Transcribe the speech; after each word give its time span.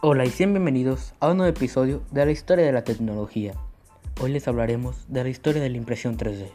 Hola 0.00 0.24
y 0.24 0.30
sean 0.30 0.52
bienvenidos 0.52 1.12
a 1.18 1.32
un 1.32 1.38
nuevo 1.38 1.50
episodio 1.50 2.04
de 2.12 2.24
la 2.24 2.30
historia 2.30 2.64
de 2.64 2.70
la 2.70 2.84
tecnología. 2.84 3.54
Hoy 4.20 4.30
les 4.30 4.46
hablaremos 4.46 5.04
de 5.08 5.24
la 5.24 5.28
historia 5.28 5.60
de 5.60 5.68
la 5.70 5.76
impresión 5.76 6.16
3D. 6.16 6.52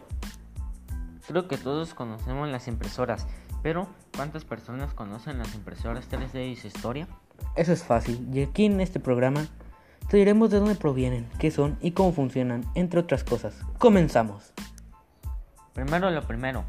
Creo 1.28 1.50
que 1.50 1.58
todos 1.58 1.94
conocemos 1.94 2.48
las 2.48 2.70
impresoras, 2.70 3.28
pero 3.62 3.90
¿cuántas 4.16 4.46
personas 4.46 4.94
conocen 4.94 5.40
las 5.40 5.54
impresoras 5.56 6.10
3D 6.10 6.54
y 6.54 6.56
su 6.56 6.68
historia? 6.68 7.10
Eso 7.58 7.74
es 7.74 7.84
fácil, 7.84 8.26
y 8.32 8.44
aquí 8.44 8.64
en 8.64 8.80
este 8.80 9.02
programa 9.02 9.46
te 10.08 10.16
diremos 10.16 10.50
de 10.50 10.60
dónde 10.60 10.76
provienen, 10.76 11.28
qué 11.38 11.52
son 11.52 11.78
y 11.82 11.92
cómo 11.92 12.14
funcionan, 12.14 12.64
entre 12.76 13.02
otras 13.02 13.26
cosas. 13.26 13.60
Comenzamos. 13.78 14.54
Primero 15.74 16.10
lo 16.12 16.22
primero, 16.22 16.64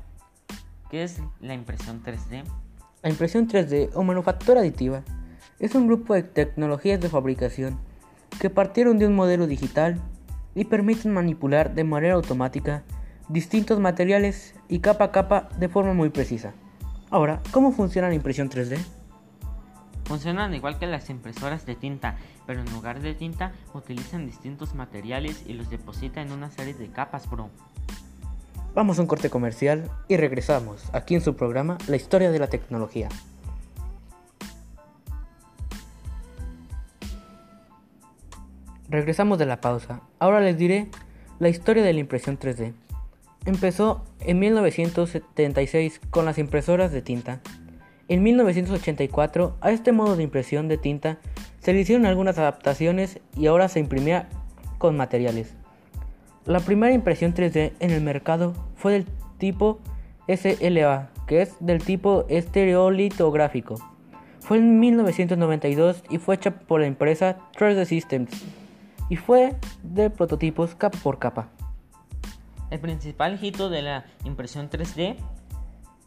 ¿qué 0.90 1.04
es 1.04 1.20
la 1.40 1.54
impresión 1.54 2.02
3D? 2.02 2.42
La 3.00 3.10
impresión 3.10 3.46
3D 3.46 3.90
o 3.94 4.02
manufactura 4.02 4.58
aditiva 4.58 5.04
es 5.58 5.74
un 5.74 5.86
grupo 5.86 6.14
de 6.14 6.22
tecnologías 6.22 7.00
de 7.00 7.08
fabricación 7.08 7.78
que 8.40 8.50
partieron 8.50 8.98
de 8.98 9.06
un 9.06 9.14
modelo 9.14 9.46
digital 9.46 10.00
y 10.54 10.64
permiten 10.64 11.12
manipular 11.12 11.74
de 11.74 11.84
manera 11.84 12.14
automática 12.14 12.82
distintos 13.28 13.80
materiales 13.80 14.54
y 14.68 14.80
capa 14.80 15.04
a 15.04 15.12
capa 15.12 15.48
de 15.58 15.68
forma 15.68 15.94
muy 15.94 16.10
precisa. 16.10 16.52
Ahora, 17.10 17.40
¿cómo 17.52 17.72
funciona 17.72 18.08
la 18.08 18.14
impresión 18.14 18.50
3D? 18.50 18.78
Funcionan 20.04 20.52
igual 20.54 20.78
que 20.78 20.86
las 20.86 21.08
impresoras 21.08 21.64
de 21.64 21.76
tinta, 21.76 22.16
pero 22.46 22.60
en 22.60 22.70
lugar 22.72 23.00
de 23.00 23.14
tinta 23.14 23.52
utilizan 23.72 24.26
distintos 24.26 24.74
materiales 24.74 25.44
y 25.46 25.54
los 25.54 25.70
depositan 25.70 26.26
en 26.26 26.32
una 26.32 26.50
serie 26.50 26.74
de 26.74 26.88
capas, 26.88 27.30
bro. 27.30 27.48
Vamos 28.74 28.98
a 28.98 29.02
un 29.02 29.06
corte 29.06 29.30
comercial 29.30 29.88
y 30.08 30.16
regresamos 30.16 30.84
aquí 30.92 31.14
en 31.14 31.20
su 31.20 31.36
programa 31.36 31.78
La 31.86 31.96
historia 31.96 32.30
de 32.30 32.38
la 32.38 32.48
tecnología. 32.48 33.08
Regresamos 38.94 39.40
de 39.40 39.46
la 39.46 39.60
pausa. 39.60 40.02
Ahora 40.20 40.38
les 40.38 40.56
diré 40.56 40.86
la 41.40 41.48
historia 41.48 41.82
de 41.82 41.92
la 41.92 41.98
impresión 41.98 42.38
3D. 42.38 42.74
Empezó 43.44 44.04
en 44.20 44.38
1976 44.38 46.00
con 46.10 46.24
las 46.24 46.38
impresoras 46.38 46.92
de 46.92 47.02
tinta. 47.02 47.40
En 48.06 48.22
1984 48.22 49.56
a 49.60 49.72
este 49.72 49.90
modo 49.90 50.14
de 50.14 50.22
impresión 50.22 50.68
de 50.68 50.78
tinta 50.78 51.18
se 51.58 51.72
le 51.72 51.80
hicieron 51.80 52.06
algunas 52.06 52.38
adaptaciones 52.38 53.18
y 53.36 53.48
ahora 53.48 53.68
se 53.68 53.80
imprimía 53.80 54.28
con 54.78 54.96
materiales. 54.96 55.56
La 56.46 56.60
primera 56.60 56.94
impresión 56.94 57.34
3D 57.34 57.72
en 57.80 57.90
el 57.90 58.00
mercado 58.00 58.54
fue 58.76 58.92
del 58.92 59.06
tipo 59.38 59.80
SLA, 60.28 61.10
que 61.26 61.42
es 61.42 61.56
del 61.58 61.82
tipo 61.82 62.26
estereolitográfico. 62.28 63.74
Fue 64.38 64.58
en 64.58 64.78
1992 64.78 66.04
y 66.10 66.18
fue 66.18 66.36
hecha 66.36 66.52
por 66.52 66.80
la 66.80 66.86
empresa 66.86 67.38
3D 67.58 67.86
Systems 67.86 68.30
y 69.08 69.16
fue 69.16 69.56
de 69.82 70.10
prototipos 70.10 70.74
capa 70.74 70.98
por 70.98 71.18
capa. 71.18 71.48
El 72.70 72.80
principal 72.80 73.38
hito 73.42 73.68
de 73.70 73.82
la 73.82 74.04
impresión 74.24 74.70
3D 74.70 75.16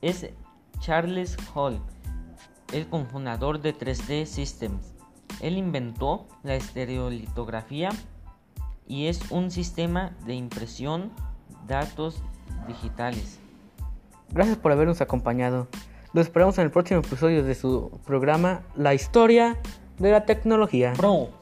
es 0.01 0.29
Charles 0.79 1.37
Hall, 1.53 1.79
el 2.73 2.87
cofundador 2.87 3.61
de 3.61 3.73
3D 3.75 4.25
Systems. 4.25 4.93
Él 5.41 5.57
inventó 5.57 6.27
la 6.43 6.55
estereolitografía 6.55 7.89
y 8.87 9.07
es 9.07 9.31
un 9.31 9.51
sistema 9.51 10.11
de 10.25 10.33
impresión 10.33 11.11
datos 11.67 12.23
digitales. 12.67 13.39
Gracias 14.29 14.57
por 14.57 14.71
habernos 14.71 15.01
acompañado. 15.01 15.67
Lo 16.13 16.21
esperamos 16.21 16.57
en 16.57 16.65
el 16.65 16.71
próximo 16.71 17.01
episodio 17.01 17.43
de 17.43 17.55
su 17.55 17.99
programa 18.05 18.61
La 18.75 18.93
historia 18.93 19.57
de 19.99 20.11
la 20.11 20.25
tecnología. 20.25 20.93
Bro. 20.97 21.36